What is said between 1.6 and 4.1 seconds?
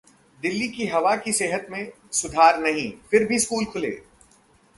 में सुधार नहीं, फिर भी स्कूल खुले